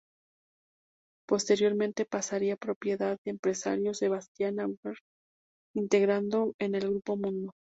Posteriormente 1.27 2.05
pasaría 2.09 2.55
a 2.55 2.57
propiedad 2.57 3.19
del 3.23 3.33
empresario 3.35 3.93
Sebastián 3.93 4.59
Auger, 4.59 4.97
integrando 5.75 6.55
en 6.57 6.73
el 6.73 6.89
Grupo 6.89 7.17
Mundo. 7.17 7.51